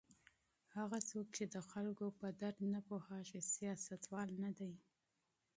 [0.75, 4.73] هغه څوک چې د خلکو په درد نه پوهیږي سیاستوال نه دی.